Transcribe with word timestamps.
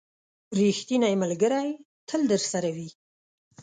•ریښتینی 0.59 1.13
ملګری 1.23 1.69
تل 2.07 2.21
درسره 2.31 2.69
وي. 2.75 2.89